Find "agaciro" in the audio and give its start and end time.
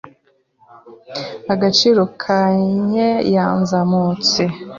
1.53-2.01